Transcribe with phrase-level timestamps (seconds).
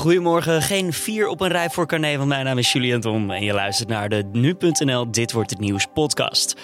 [0.00, 3.52] Goedemorgen, geen vier op een rij voor Carné, mijn naam is Julian Tom en je
[3.52, 6.56] luistert naar de Nu.nl Dit Wordt Het Nieuws podcast.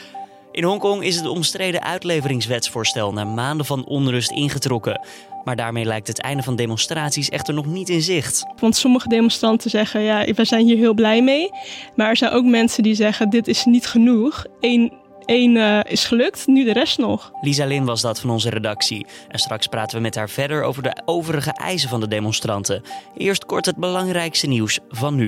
[0.52, 5.00] In Hongkong is het omstreden uitleveringswetsvoorstel na maanden van onrust ingetrokken.
[5.44, 8.44] Maar daarmee lijkt het einde van demonstraties echter nog niet in zicht.
[8.60, 11.50] Want sommige demonstranten zeggen, ja, we zijn hier heel blij mee.
[11.96, 14.44] Maar er zijn ook mensen die zeggen, dit is niet genoeg.
[14.60, 14.92] Eén
[15.26, 17.32] Eén uh, is gelukt, nu de rest nog.
[17.40, 19.06] Lisa Lin was dat van onze redactie.
[19.28, 22.82] En straks praten we met haar verder over de overige eisen van de demonstranten.
[23.16, 25.26] Eerst kort het belangrijkste nieuws van nu.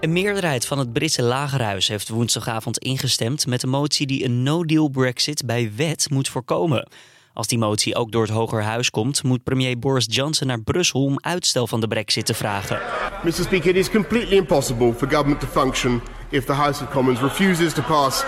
[0.00, 4.88] Een meerderheid van het Britse lagerhuis heeft woensdagavond ingestemd met een motie die een no-deal
[4.88, 6.88] Brexit bij wet moet voorkomen.
[7.32, 11.18] Als die motie ook door het Hogerhuis komt, moet premier Boris Johnson naar Brussel om
[11.20, 12.80] uitstel van de Brexit te vragen.
[13.24, 13.32] Mr.
[13.32, 16.02] Speaker, it is completely impossible for government to function
[16.32, 18.24] if the House of Commons refuses to pass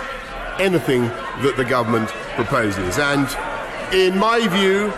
[0.59, 1.03] anything
[1.41, 2.97] that the government proposes.
[2.97, 3.27] And
[3.93, 4.91] in my view,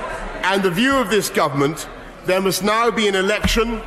[0.44, 1.88] and the view of this government,
[2.26, 3.82] there must now be an election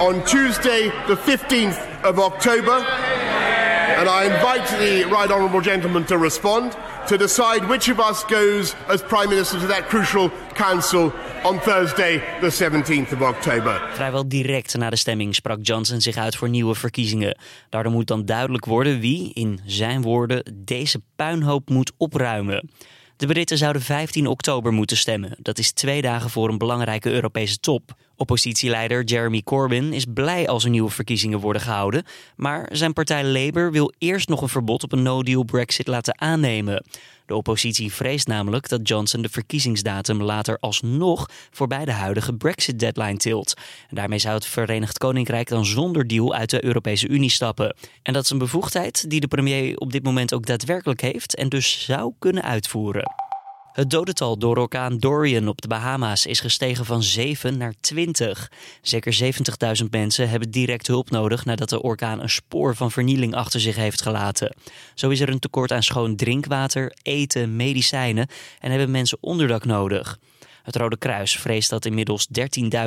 [0.00, 2.72] on Tuesday, the 15th of October.
[2.72, 8.74] And I invite the right honourable gentleman to respond to decide which of us goes
[8.88, 11.12] as Prime Minister to that crucial council
[11.44, 13.82] on Thursday, the 17th of October.
[13.94, 17.38] Vrijwel direct na de stemming sprak Johnson zich uit voor nieuwe verkiezingen.
[17.68, 22.70] Daardoor moet dan duidelijk worden wie, in zijn woorden, deze puinhoop moet opruimen.
[23.16, 25.36] De Britten zouden 15 oktober moeten stemmen.
[25.38, 27.94] Dat is twee dagen voor een belangrijke Europese top.
[28.22, 32.04] Oppositieleider Jeremy Corbyn is blij als er nieuwe verkiezingen worden gehouden.
[32.36, 36.84] Maar zijn partij Labour wil eerst nog een verbod op een no-deal Brexit laten aannemen.
[37.26, 43.54] De oppositie vreest namelijk dat Johnson de verkiezingsdatum later alsnog voorbij de huidige Brexit-deadline tilt.
[43.88, 47.76] En daarmee zou het Verenigd Koninkrijk dan zonder deal uit de Europese Unie stappen.
[48.02, 51.48] En dat is een bevoegdheid die de premier op dit moment ook daadwerkelijk heeft en
[51.48, 53.31] dus zou kunnen uitvoeren.
[53.72, 58.50] Het dodental door orkaan Dorian op de Bahama's is gestegen van 7 naar 20.
[58.82, 59.34] Zeker
[59.82, 63.76] 70.000 mensen hebben direct hulp nodig nadat de orkaan een spoor van vernieling achter zich
[63.76, 64.56] heeft gelaten.
[64.94, 68.28] Zo is er een tekort aan schoon drinkwater, eten, medicijnen
[68.60, 70.18] en hebben mensen onderdak nodig.
[70.62, 72.28] Het Rode Kruis vreest dat inmiddels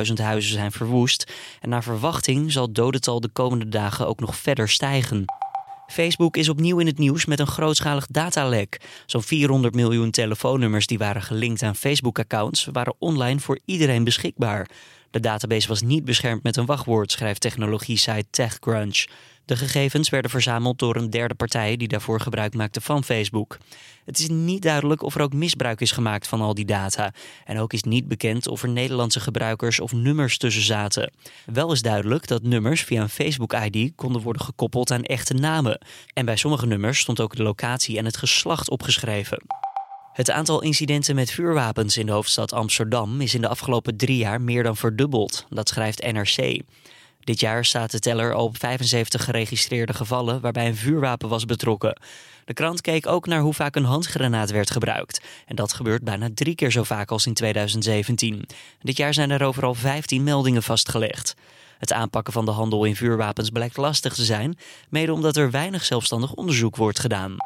[0.06, 4.36] 13.000 huizen zijn verwoest en naar verwachting zal het dodental de komende dagen ook nog
[4.36, 5.24] verder stijgen.
[5.86, 8.80] Facebook is opnieuw in het nieuws met een grootschalig datalek.
[9.06, 14.68] Zo'n 400 miljoen telefoonnummers die waren gelinkt aan Facebook-accounts waren online voor iedereen beschikbaar.
[15.10, 19.04] De database was niet beschermd met een wachtwoord, schrijft technologie-site TechCrunch.
[19.46, 23.58] De gegevens werden verzameld door een derde partij die daarvoor gebruik maakte van Facebook.
[24.04, 27.12] Het is niet duidelijk of er ook misbruik is gemaakt van al die data.
[27.44, 31.12] En ook is niet bekend of er Nederlandse gebruikers of nummers tussen zaten.
[31.44, 35.80] Wel is duidelijk dat nummers via een Facebook-ID konden worden gekoppeld aan echte namen.
[36.12, 39.42] En bij sommige nummers stond ook de locatie en het geslacht opgeschreven.
[40.12, 44.40] Het aantal incidenten met vuurwapens in de hoofdstad Amsterdam is in de afgelopen drie jaar
[44.40, 45.46] meer dan verdubbeld.
[45.48, 46.62] Dat schrijft NRC.
[47.26, 52.00] Dit jaar staat de teller op 75 geregistreerde gevallen waarbij een vuurwapen was betrokken.
[52.44, 55.20] De krant keek ook naar hoe vaak een handgranaat werd gebruikt.
[55.46, 58.46] En dat gebeurt bijna drie keer zo vaak als in 2017.
[58.80, 61.34] Dit jaar zijn er overal 15 meldingen vastgelegd.
[61.78, 64.58] Het aanpakken van de handel in vuurwapens blijkt lastig te zijn,
[64.88, 67.36] mede omdat er weinig zelfstandig onderzoek wordt gedaan.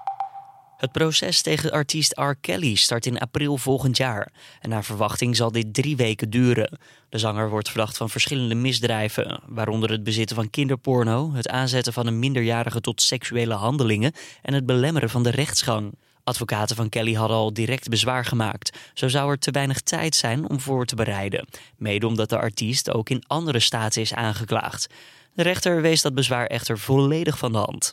[0.80, 2.34] Het proces tegen artiest R.
[2.40, 4.32] Kelly start in april volgend jaar.
[4.60, 6.78] En naar verwachting zal dit drie weken duren.
[7.08, 12.06] De zanger wordt verdacht van verschillende misdrijven, waaronder het bezitten van kinderporno, het aanzetten van
[12.06, 15.94] een minderjarige tot seksuele handelingen en het belemmeren van de rechtsgang.
[16.24, 18.78] Advocaten van Kelly hadden al direct bezwaar gemaakt.
[18.94, 21.48] Zo zou er te weinig tijd zijn om voor te bereiden.
[21.76, 24.86] Mede omdat de artiest ook in andere staten is aangeklaagd.
[25.34, 27.88] De rechter wees dat bezwaar echter volledig van de hand.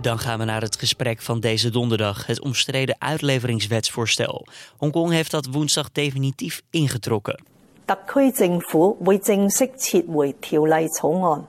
[0.00, 4.46] Dan gaan we naar het gesprek van deze donderdag, het omstreden uitleveringswetsvoorstel.
[4.76, 7.40] Hongkong heeft dat woensdag definitief ingetrokken.
[7.86, 11.46] 特区政府会正式撤回条例草案，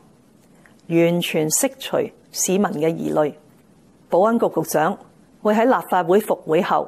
[0.88, 3.34] 完全释除市民嘅疑虑。
[4.08, 4.98] 保安局局长
[5.42, 6.88] 会喺立法会复会后，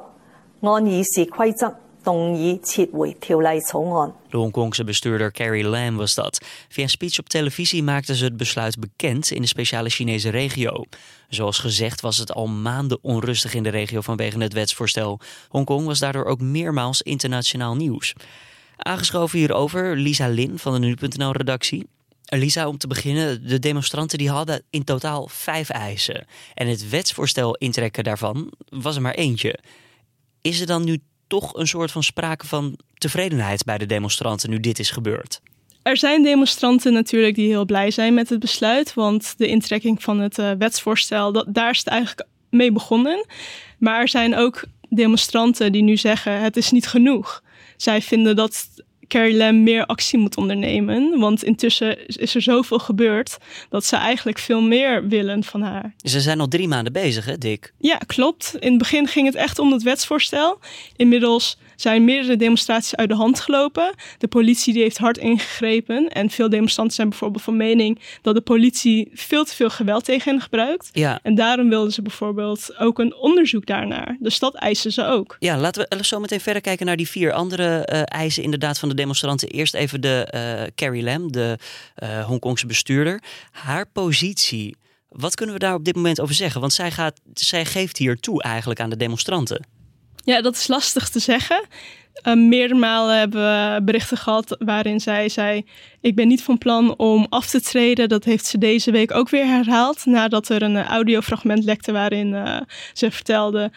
[0.60, 1.74] 按议事规则
[2.04, 4.14] 动议撤回条例草案。
[4.30, 6.44] De Hongkongse bestuurder Carrie Lam was dat.
[6.68, 10.84] Via een speech op televisie maakte ze het besluit bekend in de speciale Chinese regio.
[11.28, 15.20] Zoals gezegd was het al maanden onrustig in de regio vanwege het wetsvoorstel.
[15.48, 18.14] Hongkong was daardoor ook meermaals internationaal nieuws.
[18.76, 21.86] Aangeschoven hierover Lisa Lin van de Nu.nl-redactie.
[22.24, 26.26] Lisa, om te beginnen, de demonstranten die hadden in totaal vijf eisen.
[26.54, 29.58] En het wetsvoorstel intrekken daarvan was er maar eentje.
[30.40, 34.59] Is er dan nu toch een soort van sprake van tevredenheid bij de demonstranten nu
[34.59, 35.41] dit is gebeurd?
[35.83, 40.19] Er zijn demonstranten natuurlijk die heel blij zijn met het besluit, want de intrekking van
[40.19, 43.25] het uh, wetsvoorstel, dat, daar is het eigenlijk mee begonnen.
[43.77, 47.43] Maar er zijn ook demonstranten die nu zeggen het is niet genoeg.
[47.77, 48.67] Zij vinden dat
[49.07, 51.19] Carrie Lam meer actie moet ondernemen.
[51.19, 53.37] Want intussen is er zoveel gebeurd
[53.69, 55.93] dat ze eigenlijk veel meer willen van haar.
[55.97, 57.73] Ze zijn al drie maanden bezig, hè, Dick?
[57.79, 58.55] Ja, klopt.
[58.59, 60.59] In het begin ging het echt om het wetsvoorstel.
[60.95, 63.95] Inmiddels zijn meerdere demonstraties uit de hand gelopen.
[64.17, 66.09] De politie die heeft hard ingegrepen.
[66.09, 70.31] En veel demonstranten zijn bijvoorbeeld van mening dat de politie veel te veel geweld tegen
[70.31, 70.89] hen gebruikt.
[70.91, 71.19] Ja.
[71.23, 74.17] En daarom wilden ze bijvoorbeeld ook een onderzoek daarnaar.
[74.19, 75.35] Dus dat eisen ze ook.
[75.39, 78.89] Ja, laten we zo meteen verder kijken naar die vier andere uh, eisen inderdaad van
[78.89, 79.47] de demonstranten.
[79.47, 81.57] Eerst even de uh, Carrie Lam, de
[82.03, 83.23] uh, Hongkongse bestuurder.
[83.51, 84.75] Haar positie.
[85.09, 86.61] Wat kunnen we daar op dit moment over zeggen?
[86.61, 89.65] Want zij, gaat, zij geeft hier toe eigenlijk aan de demonstranten.
[90.23, 91.65] Ja, dat is lastig te zeggen.
[92.23, 95.65] Uh, meerdere malen hebben we berichten gehad waarin zij zei:
[96.01, 98.09] Ik ben niet van plan om af te treden.
[98.09, 100.05] Dat heeft ze deze week ook weer herhaald.
[100.05, 102.35] Nadat er een audiofragment lekte waarin
[102.93, 103.71] ze vertelde.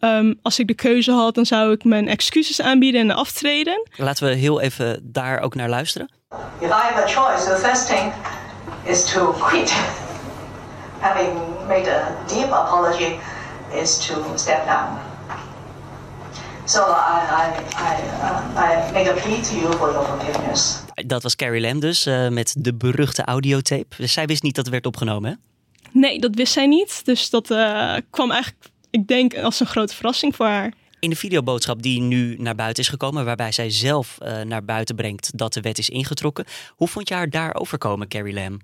[0.00, 3.88] Um, als ik de keuze had, dan zou ik mijn excuses aanbieden en aftreden.
[3.96, 6.08] Laten we heel even daar ook naar luisteren.
[6.58, 8.12] If I have a choice, the first thing
[8.84, 9.70] is to quit.
[10.98, 11.38] Having
[11.68, 13.12] made a deep apology
[13.82, 14.98] is to step down.
[16.64, 17.44] So I, I,
[17.76, 20.82] I, uh, I make a plea to you for your forgiveness.
[20.94, 23.96] Dat was Carrie Lam dus, uh, met de beruchte audiotape.
[23.96, 25.36] Dus zij wist niet dat het werd opgenomen, hè?
[25.92, 27.04] Nee, dat wist zij niet.
[27.04, 28.66] Dus dat uh, kwam eigenlijk,
[28.96, 30.72] ik denk, als een grote verrassing voor haar.
[31.00, 34.96] In de videoboodschap die nu naar buiten is gekomen, waarbij zij zelf uh, naar buiten
[34.96, 36.44] brengt dat de wet is ingetrokken.
[36.76, 38.58] Hoe vond je haar daarover komen, Carrie Lam?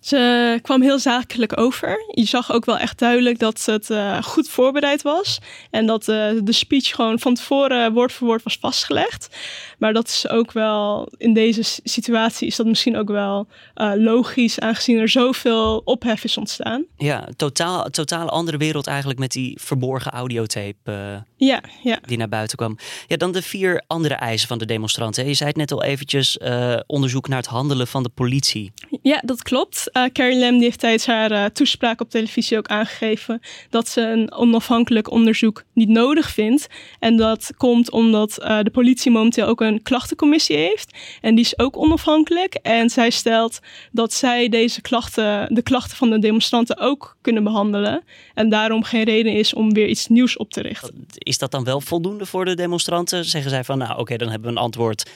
[0.00, 2.04] Ze kwam heel zakelijk over.
[2.14, 5.38] Je zag ook wel echt duidelijk dat het uh, goed voorbereid was.
[5.70, 9.36] En dat uh, de speech gewoon van tevoren woord voor woord was vastgelegd.
[9.78, 14.60] Maar dat is ook wel, in deze situatie is dat misschien ook wel uh, logisch,
[14.60, 16.84] aangezien er zoveel ophef is ontstaan.
[16.96, 21.98] Ja, totaal, totaal andere wereld eigenlijk met die verborgen audiotape ja, ja.
[22.06, 22.78] die naar buiten kwam.
[23.06, 25.26] Ja, dan de vier andere eisen van de demonstranten.
[25.26, 26.38] Je zei het net al eventjes,
[26.86, 28.72] onderzoek naar het handelen van de politie.
[29.02, 29.87] Ja, dat klopt.
[29.92, 33.40] Uh, Carrie Lam heeft tijdens haar uh, toespraak op televisie ook aangegeven
[33.70, 36.66] dat ze een onafhankelijk onderzoek niet nodig vindt.
[36.98, 40.98] En dat komt omdat uh, de politie momenteel ook een klachtencommissie heeft.
[41.20, 42.54] En die is ook onafhankelijk.
[42.54, 43.58] En zij stelt
[43.92, 48.04] dat zij deze klachten, de klachten van de demonstranten ook kunnen behandelen.
[48.34, 51.06] En daarom geen reden is om weer iets nieuws op te richten.
[51.18, 53.24] Is dat dan wel voldoende voor de demonstranten?
[53.24, 55.10] Zeggen zij van nou oké, dan hebben we een antwoord.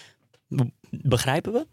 [0.90, 1.66] Begrijpen we?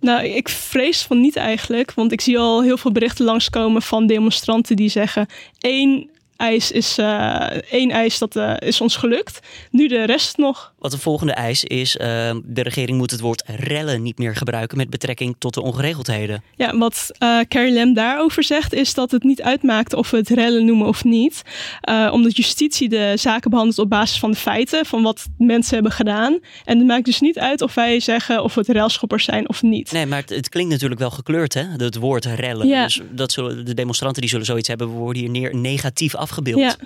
[0.00, 1.94] Nou, ik vrees van niet eigenlijk.
[1.94, 5.26] Want ik zie al heel veel berichten langskomen van demonstranten die zeggen:
[5.60, 6.08] één
[6.44, 9.38] eis is, uh, één eis dat uh, is ons gelukt.
[9.70, 10.72] Nu de rest nog.
[10.78, 12.06] Wat de volgende eis is: uh,
[12.44, 16.42] de regering moet het woord rellen niet meer gebruiken met betrekking tot de ongeregeldheden.
[16.56, 17.10] Ja, wat
[17.48, 21.04] Carrie Lam daarover zegt, is dat het niet uitmaakt of we het rellen noemen of
[21.04, 21.42] niet.
[22.10, 26.38] omdat justitie de zaken behandelt op basis van de feiten, van wat mensen hebben gedaan.
[26.64, 29.92] En het maakt dus niet uit of wij zeggen of het relschoppers zijn of niet.
[29.92, 31.62] Nee, maar het, het klinkt natuurlijk wel gekleurd, hè?
[31.76, 32.66] Het woord rellen.
[32.66, 32.84] Ja.
[32.84, 36.60] Dus dat zullen, de demonstranten die zullen zoiets hebben, we worden hier neer negatief afgebeeld.
[36.60, 36.76] Ja.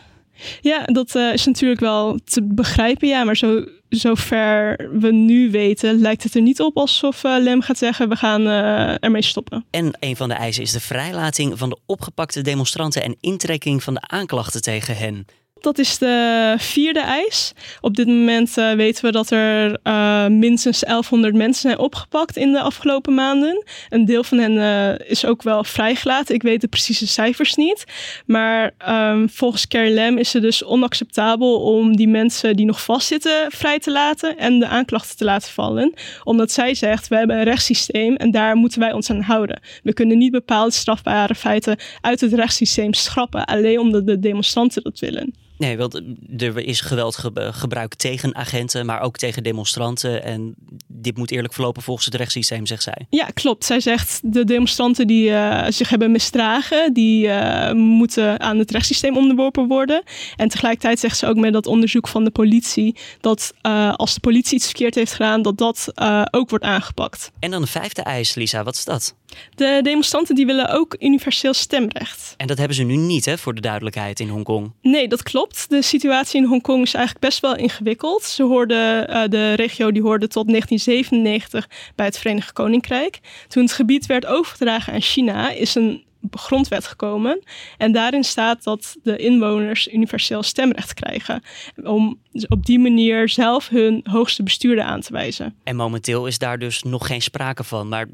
[0.60, 3.24] Ja, dat uh, is natuurlijk wel te begrijpen, ja.
[3.24, 7.78] Maar zo, zover we nu weten, lijkt het er niet op alsof uh, Lem gaat
[7.78, 9.64] zeggen: we gaan uh, ermee stoppen.
[9.70, 13.94] En een van de eisen is de vrijlating van de opgepakte demonstranten en intrekking van
[13.94, 15.26] de aanklachten tegen hen.
[15.60, 17.52] Dat is de vierde eis.
[17.80, 22.52] Op dit moment uh, weten we dat er uh, minstens 1100 mensen zijn opgepakt in
[22.52, 23.64] de afgelopen maanden.
[23.88, 26.34] Een deel van hen uh, is ook wel vrijgelaten.
[26.34, 27.84] Ik weet de precieze cijfers niet.
[28.26, 33.78] Maar um, volgens Lam is het dus onacceptabel om die mensen die nog vastzitten vrij
[33.78, 35.94] te laten en de aanklachten te laten vallen.
[36.24, 39.60] Omdat zij zegt, we hebben een rechtssysteem en daar moeten wij ons aan houden.
[39.82, 44.98] We kunnen niet bepaalde strafbare feiten uit het rechtssysteem schrappen, alleen omdat de demonstranten dat
[44.98, 45.46] willen.
[45.58, 45.94] Nee, want
[46.36, 50.22] er is geweld gebruikt tegen agenten, maar ook tegen demonstranten.
[50.22, 50.54] En
[50.86, 53.06] dit moet eerlijk verlopen volgens het rechtssysteem, zegt zij.
[53.10, 53.64] Ja, klopt.
[53.64, 59.16] Zij zegt de demonstranten die uh, zich hebben misdragen, die uh, moeten aan het rechtssysteem
[59.16, 60.02] onderworpen worden.
[60.36, 64.20] En tegelijkertijd zegt ze ook met dat onderzoek van de politie dat uh, als de
[64.20, 65.92] politie iets verkeerd heeft gedaan, dat dat
[66.30, 67.30] ook wordt aangepakt.
[67.38, 69.14] En dan de vijfde eis, Lisa, wat is dat?
[69.54, 72.34] De demonstranten die willen ook universeel stemrecht.
[72.36, 74.72] En dat hebben ze nu niet, hè, voor de duidelijkheid in Hongkong.
[74.82, 75.66] Nee, dat klopt.
[75.68, 78.22] De situatie in Hongkong is eigenlijk best wel ingewikkeld.
[78.22, 83.20] Ze hoorden, uh, de regio die hoorde tot 1997 bij het Verenigd Koninkrijk.
[83.48, 87.42] Toen het gebied werd overgedragen aan China, is een grondwet gekomen.
[87.76, 91.42] En daarin staat dat de inwoners universeel stemrecht krijgen.
[91.84, 95.54] Om op die manier zelf hun hoogste bestuurder aan te wijzen.
[95.64, 97.88] En momenteel is daar dus nog geen sprake van.
[97.88, 98.06] Maar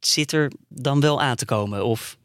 [0.00, 1.84] zit er dan wel aan te komen?
[1.84, 2.16] Of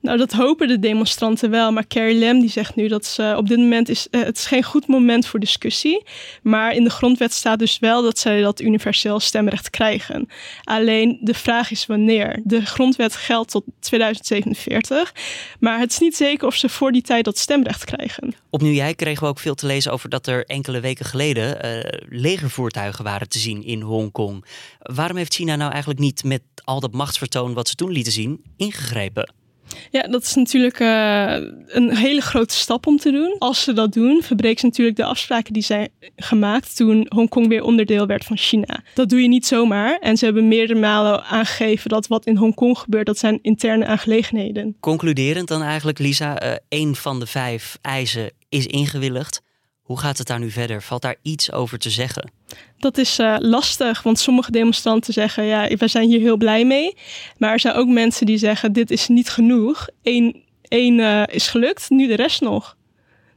[0.00, 1.72] Nou, dat hopen de demonstranten wel.
[1.72, 4.46] Maar Carrie Lam die zegt nu dat ze op dit moment is uh, het is
[4.46, 6.04] geen goed moment voor discussie.
[6.42, 10.28] Maar in de grondwet staat dus wel dat zij dat universeel stemrecht krijgen.
[10.64, 12.40] Alleen de vraag is wanneer.
[12.44, 15.14] De grondwet geldt tot 2047.
[15.60, 18.34] Maar het is niet zeker of ze voor die tijd dat stemrecht krijgen.
[18.50, 21.82] Opnieuw jij kregen we ook veel te lezen over dat er enkele weken geleden uh,
[22.08, 24.44] legervoertuigen waren te zien in Hongkong.
[24.78, 28.42] Waarom heeft China nou eigenlijk niet met al dat machtsvertoon wat ze toen lieten zien
[28.56, 29.44] ingegrepen?
[29.90, 33.36] Ja, dat is natuurlijk uh, een hele grote stap om te doen.
[33.38, 37.62] Als ze dat doen, verbreken ze natuurlijk de afspraken die zijn gemaakt toen Hongkong weer
[37.62, 38.82] onderdeel werd van China.
[38.94, 39.98] Dat doe je niet zomaar.
[39.98, 44.76] En ze hebben meerdere malen aangegeven dat wat in Hongkong gebeurt, dat zijn interne aangelegenheden.
[44.80, 49.42] Concluderend dan eigenlijk, Lisa, uh, één van de vijf eisen is ingewilligd.
[49.86, 50.82] Hoe gaat het daar nu verder?
[50.82, 52.30] Valt daar iets over te zeggen?
[52.78, 56.96] Dat is uh, lastig, want sommige demonstranten zeggen: ja, we zijn hier heel blij mee.
[57.38, 59.88] Maar er zijn ook mensen die zeggen: dit is niet genoeg.
[60.02, 62.76] Eén, één uh, is gelukt, nu de rest nog.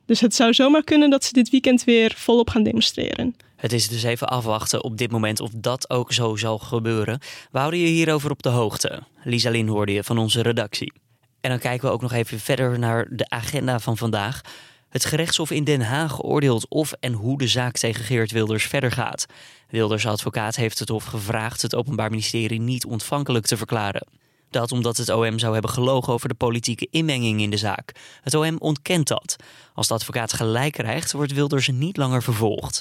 [0.05, 3.35] Dus het zou zomaar kunnen dat ze dit weekend weer volop gaan demonstreren.
[3.55, 7.19] Het is dus even afwachten op dit moment of dat ook zo zal gebeuren.
[7.51, 9.03] We houden je hierover op de hoogte.
[9.23, 10.93] Lisa Lin hoorde je van onze redactie.
[11.41, 14.41] En dan kijken we ook nog even verder naar de agenda van vandaag.
[14.89, 18.91] Het gerechtshof in Den Haag oordeelt of en hoe de zaak tegen Geert Wilders verder
[18.91, 19.25] gaat.
[19.69, 24.07] Wilders advocaat heeft het hof gevraagd het Openbaar Ministerie niet ontvankelijk te verklaren.
[24.49, 27.91] Dat omdat het OM zou hebben gelogen over de politieke inmenging in de zaak.
[28.21, 29.35] Het OM ontkent dat.
[29.73, 32.79] Als de advocaat gelijk krijgt, wordt Wilders niet langer vervolgd.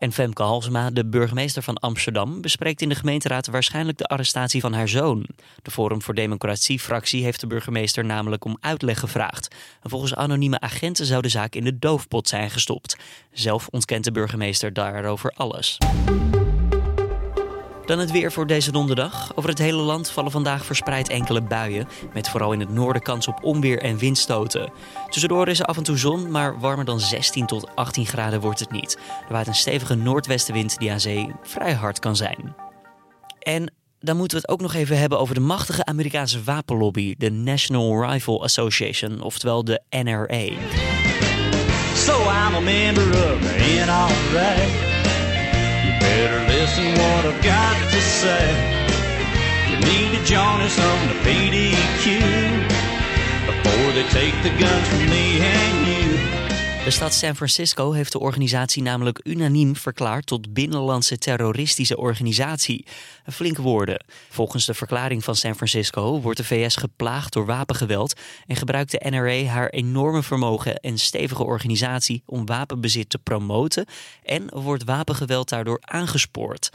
[0.00, 4.72] En Femke Halsema, de burgemeester van Amsterdam, bespreekt in de gemeenteraad waarschijnlijk de arrestatie van
[4.72, 5.26] haar zoon.
[5.62, 9.54] De Forum voor Democratie-fractie heeft de burgemeester namelijk om uitleg gevraagd.
[9.82, 12.96] En volgens anonieme agenten zou de zaak in de doofpot zijn gestopt.
[13.32, 15.78] Zelf ontkent de burgemeester daarover alles.
[17.90, 19.32] Dan het weer voor deze donderdag.
[19.34, 21.88] Over het hele land vallen vandaag verspreid enkele buien.
[22.12, 24.72] Met vooral in het noorden kans op onweer en windstoten.
[25.08, 28.60] Tussendoor is er af en toe zon, maar warmer dan 16 tot 18 graden wordt
[28.60, 28.98] het niet.
[29.26, 32.54] Er waait een stevige noordwestenwind die aan zee vrij hard kan zijn.
[33.38, 37.30] En dan moeten we het ook nog even hebben over de machtige Amerikaanse wapenlobby, de
[37.30, 40.48] National Rifle Association, oftewel de NRA.
[46.70, 48.46] Listen what I've got to say.
[49.70, 52.20] You need to join us on the PDQ
[53.46, 55.99] before they take the guns from me and you.
[56.84, 62.86] De stad San Francisco heeft de organisatie namelijk unaniem verklaard tot binnenlandse terroristische organisatie.
[63.26, 64.04] Flinke woorden.
[64.28, 69.10] Volgens de verklaring van San Francisco wordt de VS geplaagd door wapengeweld en gebruikt de
[69.10, 73.86] NRA haar enorme vermogen en stevige organisatie om wapenbezit te promoten
[74.24, 76.70] en wordt wapengeweld daardoor aangespoord.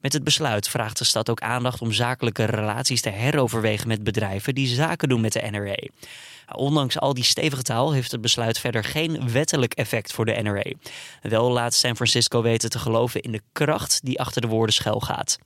[0.00, 4.54] Met het besluit vraagt de stad ook aandacht om zakelijke relaties te heroverwegen met bedrijven
[4.54, 5.88] die zaken doen met de NRA.
[6.56, 10.72] Ondanks al die stevige taal heeft het besluit verder geen wettelijk effect voor de NRA.
[11.22, 15.00] Wel laat San Francisco weten te geloven in de kracht die achter de woorden schuil
[15.00, 15.38] gaat.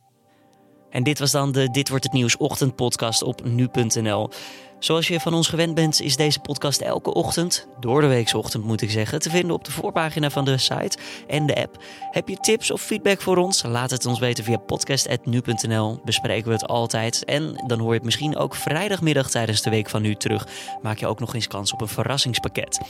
[0.90, 4.30] En dit was dan de Dit wordt het nieuws ochtendpodcast op nu.nl.
[4.78, 8.80] Zoals je van ons gewend bent, is deze podcast elke ochtend, door de weeksochtend moet
[8.80, 11.82] ik zeggen, te vinden op de voorpagina van de site en de app.
[12.10, 13.62] Heb je tips of feedback voor ons?
[13.62, 16.00] Laat het ons weten via podcast.nu.nl.
[16.04, 17.24] Bespreken we het altijd.
[17.24, 20.46] En dan hoor je het misschien ook vrijdagmiddag tijdens de week van nu terug.
[20.82, 22.80] Maak je ook nog eens kans op een verrassingspakket.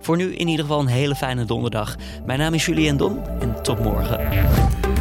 [0.00, 1.96] Voor nu in ieder geval een hele fijne donderdag.
[2.24, 4.95] Mijn naam is Julien Dom en tot morgen.